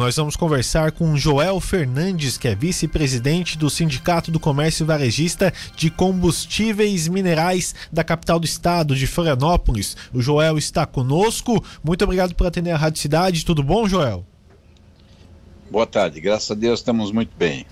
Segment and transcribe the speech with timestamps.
[0.00, 5.90] nós vamos conversar com Joel Fernandes, que é vice-presidente do Sindicato do Comércio Varejista de
[5.90, 9.98] Combustíveis Minerais da capital do estado, de Florianópolis.
[10.10, 11.62] O Joel está conosco.
[11.84, 13.44] Muito obrigado por atender a Rádio Cidade.
[13.44, 14.24] Tudo bom, Joel?
[15.70, 17.66] Boa tarde, graças a Deus estamos muito bem.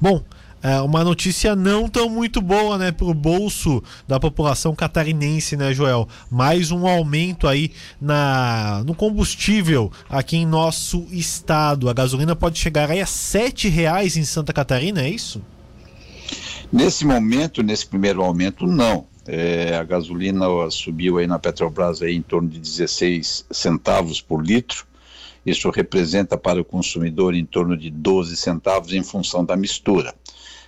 [0.00, 0.24] Bom,
[0.62, 5.72] é uma notícia não tão muito boa, né, para o bolso da população catarinense, né,
[5.72, 6.08] Joel?
[6.30, 7.70] Mais um aumento aí
[8.00, 11.88] na no combustível aqui em nosso estado.
[11.88, 15.42] A gasolina pode chegar aí a sete reais em Santa Catarina, é isso?
[16.72, 19.06] Nesse momento, nesse primeiro aumento, não.
[19.28, 24.86] É, a gasolina subiu aí na Petrobras aí em torno de 16 centavos por litro.
[25.46, 30.12] Isso representa para o consumidor em torno de 12 centavos em função da mistura.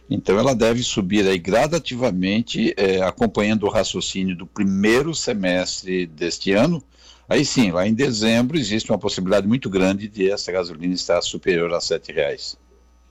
[0.09, 6.82] Então ela deve subir aí gradativamente, é, acompanhando o raciocínio do primeiro semestre deste ano.
[7.28, 11.74] Aí sim, lá em dezembro existe uma possibilidade muito grande de essa gasolina estar superior
[11.74, 12.56] a R$ reais.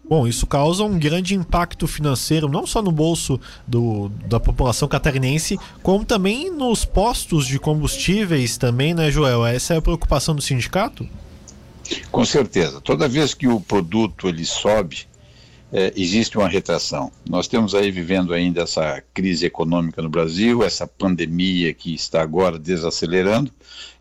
[0.09, 5.59] Bom, isso causa um grande impacto financeiro, não só no bolso do, da população catarinense,
[5.83, 9.45] como também nos postos de combustíveis também, né, Joel?
[9.45, 11.07] Essa é a preocupação do sindicato?
[12.11, 12.81] Com certeza.
[12.81, 15.07] Toda vez que o produto ele sobe,
[15.71, 17.11] é, existe uma retração.
[17.29, 22.57] Nós temos aí vivendo ainda essa crise econômica no Brasil, essa pandemia que está agora
[22.57, 23.51] desacelerando,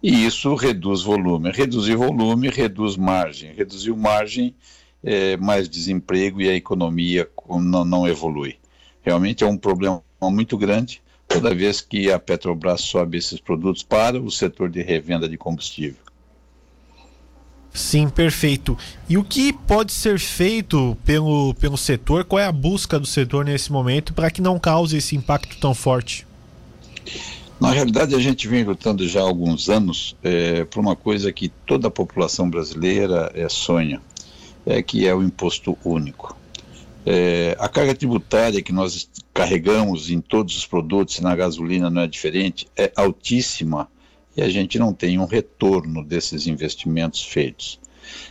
[0.03, 1.51] e isso reduz volume.
[1.51, 3.53] Reduzir volume reduz margem.
[3.53, 4.55] Reduzir margem,
[5.03, 8.57] é, mais desemprego e a economia não, não evolui.
[9.03, 14.21] Realmente é um problema muito grande toda vez que a Petrobras sobe esses produtos para
[14.21, 16.06] o setor de revenda de combustível.
[17.77, 18.77] Sim, perfeito.
[19.07, 22.25] E o que pode ser feito pelo, pelo setor?
[22.25, 25.75] Qual é a busca do setor nesse momento para que não cause esse impacto tão
[25.75, 26.27] forte?
[27.61, 31.51] Na realidade, a gente vem lutando já há alguns anos é, por uma coisa que
[31.67, 34.01] toda a população brasileira é, sonha,
[34.65, 36.35] é, que é o imposto único.
[37.05, 42.07] É, a carga tributária que nós carregamos em todos os produtos, na gasolina não é
[42.07, 43.87] diferente, é altíssima
[44.37, 47.81] e a gente não tem um retorno desses investimentos feitos.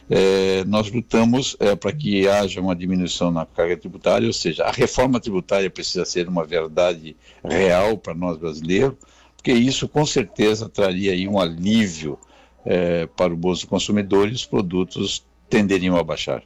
[0.09, 4.71] É, nós lutamos é, para que haja uma diminuição na carga tributária, ou seja, a
[4.71, 8.95] reforma tributária precisa ser uma verdade real para nós brasileiros,
[9.35, 12.17] porque isso com certeza traria aí um alívio
[12.65, 16.43] é, para o bolso do consumidor e os produtos tenderiam a baixar.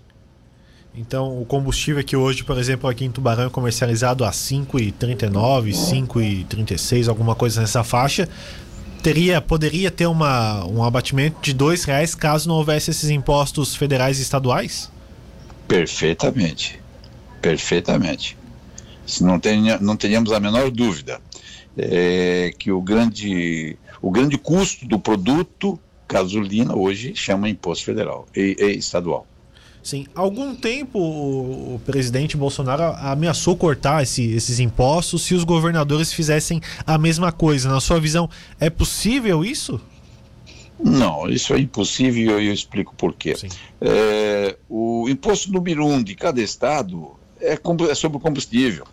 [0.98, 5.66] Então, o combustível que hoje, por exemplo, aqui em Tubarão é comercializado a R$ 5,39,
[5.66, 8.30] R$ 5,36, alguma coisa nessa faixa
[9.06, 14.18] teria, poderia ter uma, um abatimento de dois reais caso não houvesse esses impostos federais
[14.18, 14.92] e estaduais?
[15.68, 16.80] Perfeitamente,
[17.40, 18.36] perfeitamente.
[19.22, 21.22] Não, tenha, não teríamos a menor dúvida
[21.78, 25.80] é, que o grande, o grande custo do produto
[26.10, 29.28] gasolina hoje chama imposto federal e, e estadual.
[29.86, 36.60] Sim, algum tempo o presidente Bolsonaro ameaçou cortar esse, esses impostos se os governadores fizessem
[36.88, 37.70] a mesma coisa.
[37.70, 38.28] Na sua visão,
[38.60, 39.80] é possível isso?
[40.84, 43.36] Não, isso é impossível e eu explico por quê.
[43.80, 48.88] É, o imposto número um de cada estado é, é sobre o combustível.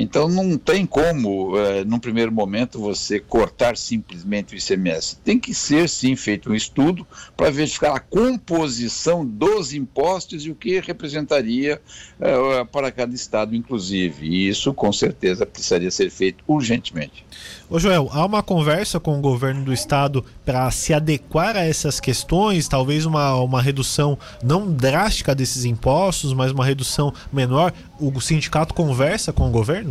[0.00, 5.16] Então não tem como, é, num primeiro momento, você cortar simplesmente o ICMS.
[5.24, 7.04] Tem que ser, sim, feito um estudo
[7.36, 11.80] para verificar a composição dos impostos e o que representaria
[12.20, 14.28] é, para cada estado, inclusive.
[14.28, 17.26] E isso, com certeza, precisaria ser feito urgentemente.
[17.68, 22.00] Ô Joel, há uma conversa com o governo do estado para se adequar a essas
[22.00, 27.72] questões, talvez uma, uma redução não drástica desses impostos, mas uma redução menor.
[28.00, 29.87] O sindicato conversa com o governo?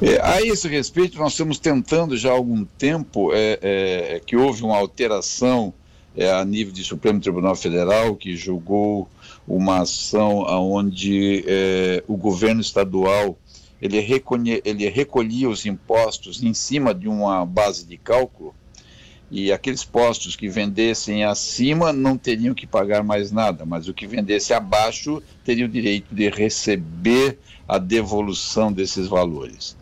[0.00, 4.62] É, a esse respeito, nós estamos tentando já há algum tempo é, é, que houve
[4.62, 5.74] uma alteração
[6.16, 9.08] é, a nível de Supremo Tribunal Federal, que julgou
[9.46, 10.40] uma ação
[10.72, 13.36] onde é, o governo estadual
[13.80, 18.54] ele, recolhe, ele recolhia os impostos em cima de uma base de cálculo
[19.30, 24.06] e aqueles postos que vendessem acima não teriam que pagar mais nada, mas o que
[24.06, 29.76] vendesse abaixo teria o direito de receber a devolução desses valores.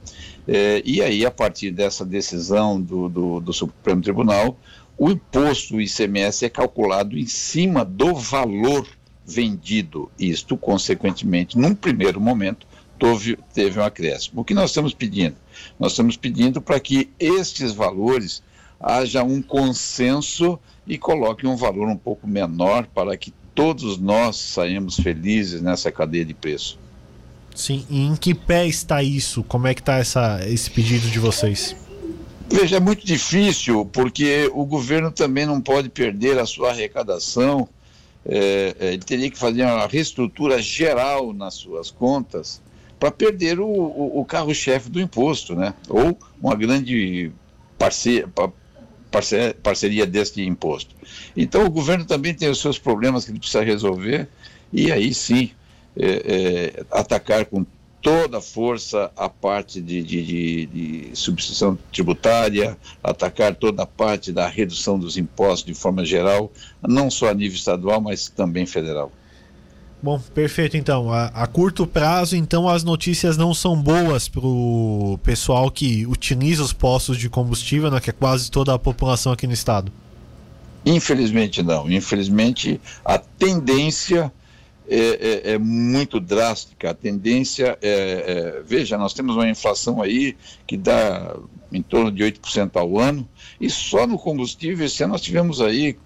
[0.48, 4.58] É, e aí, a partir dessa decisão do, do, do Supremo Tribunal,
[4.98, 8.86] o imposto, o ICMS, é calculado em cima do valor
[9.24, 10.10] vendido.
[10.18, 12.66] Isto, consequentemente, num primeiro momento,
[12.98, 14.40] teve, teve um acréscimo.
[14.40, 15.36] O que nós estamos pedindo?
[15.78, 18.42] Nós estamos pedindo para que estes valores
[18.80, 24.96] haja um consenso e coloque um valor um pouco menor para que todos nós saímos
[24.96, 26.78] felizes nessa cadeia de preço.
[27.54, 29.42] Sim, e em que pé está isso?
[29.42, 30.00] Como é que está
[30.46, 31.74] esse pedido de vocês?
[32.48, 37.66] Veja, é muito difícil, porque o governo também não pode perder a sua arrecadação,
[38.24, 42.60] é, é ele teria que fazer uma reestrutura geral nas suas contas
[43.00, 45.74] para perder o, o, o carro-chefe do imposto, né?
[45.88, 47.32] ou uma grande
[49.16, 50.94] parceria, parceria deste imposto.
[51.36, 54.28] Então o governo também tem os seus problemas que ele precisa resolver,
[54.72, 55.50] e aí sim
[55.96, 57.64] é, é, atacar com
[58.02, 64.32] toda a força a parte de, de, de, de, substituição tributária, atacar toda a parte
[64.32, 66.52] da redução dos impostos de forma geral,
[66.86, 69.10] não só a nível estadual, mas também federal.
[70.06, 71.12] Bom, perfeito então.
[71.12, 76.62] A, a, curto prazo, então, as notícias não são boas para o pessoal que utiliza
[76.62, 79.90] os postos de combustível, né, que é quase toda a população aqui no estado.
[80.84, 81.90] Infelizmente não.
[81.90, 84.32] Infelizmente a tendência
[84.88, 84.98] é,
[85.48, 86.90] é, é, muito drástica.
[86.90, 90.36] A tendência é, é, Veja, nós temos uma inflação aí
[90.68, 91.36] que dá
[91.72, 93.28] em torno de 8% ao ano,
[93.60, 95.98] e só no combustível esse ano nós tivemos aí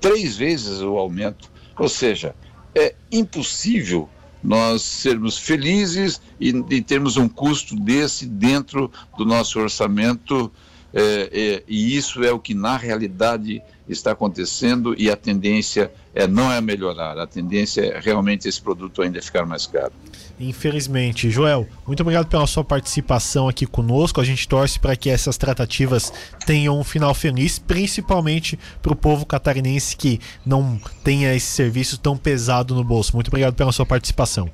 [0.00, 1.50] três vezes o aumento.
[1.76, 2.36] Ou seja,
[2.74, 4.08] é impossível
[4.42, 10.50] nós sermos felizes e, e termos um custo desse dentro do nosso orçamento
[10.92, 16.26] é, é, e isso é o que na realidade está acontecendo e a tendência é
[16.26, 19.92] não é melhorar, a tendência é realmente esse produto ainda ficar mais caro.
[20.40, 21.30] Infelizmente.
[21.30, 24.22] Joel, muito obrigado pela sua participação aqui conosco.
[24.22, 26.10] A gente torce para que essas tratativas
[26.46, 32.16] tenham um final feliz, principalmente para o povo catarinense que não tenha esse serviço tão
[32.16, 33.14] pesado no bolso.
[33.14, 34.50] Muito obrigado pela sua participação.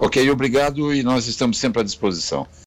[0.00, 2.46] Ok, obrigado e nós estamos sempre à disposição.